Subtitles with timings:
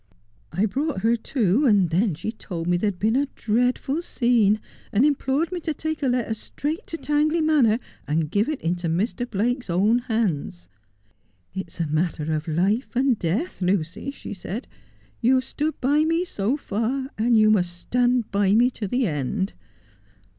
[0.51, 4.59] I brought her to, and then she told me there had been a dreadful scene,
[4.91, 7.77] and implored me to take a letter straight to Tangley Manor,
[8.07, 9.29] and give it into Mr.
[9.29, 10.67] Blake's own hands.
[11.53, 14.67] "It is a matter of life and death, Lucy," she said."
[15.21, 19.05] You have stood by me so far, and you must stand by me to the
[19.05, 19.53] end."